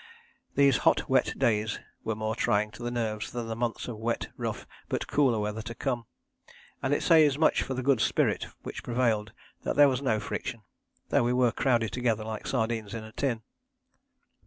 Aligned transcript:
These 0.55 0.77
hot, 0.77 1.07
wet 1.07 1.37
days 1.37 1.79
were 2.03 2.15
more 2.15 2.33
trying 2.35 2.71
to 2.71 2.81
the 2.81 2.89
nerves 2.89 3.29
than 3.29 3.45
the 3.47 3.55
months 3.55 3.87
of 3.87 3.97
wet, 3.99 4.29
rough 4.35 4.65
but 4.89 5.05
cooler 5.07 5.37
weather 5.39 5.61
to 5.61 5.75
come, 5.75 6.07
and 6.81 6.91
it 6.91 7.03
says 7.03 7.37
much 7.37 7.61
for 7.61 7.75
the 7.75 7.83
good 7.83 8.01
spirit 8.01 8.47
which 8.63 8.81
prevailed 8.81 9.31
that 9.61 9.75
there 9.75 9.87
was 9.89 10.01
no 10.01 10.19
friction, 10.19 10.63
though 11.09 11.21
we 11.23 11.33
were 11.33 11.51
crowded 11.51 11.91
together 11.91 12.23
like 12.23 12.47
sardines 12.47 12.95
in 12.95 13.03
a 13.03 13.11
tin. 13.11 13.43